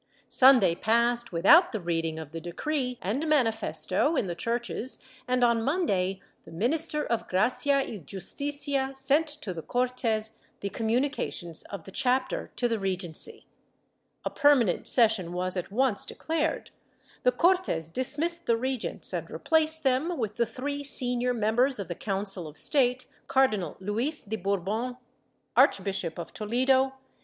[0.29, 5.61] Sunday passed without the reading of the decree and manifesto in the churches and, on
[5.61, 11.91] Monday, the minister of Gracia y Justicia sent to the Cortes the communications of the
[11.91, 13.45] chapter to the Regency.
[14.25, 16.71] A permanent session was at once declared;
[17.21, 21.93] the Cortes dismissed the regents and replaced them with the three senior members of the
[21.93, 24.97] Council of State, Cardinal Luis de Bourbon,
[25.55, 26.93] Archbishop of Toledo, D.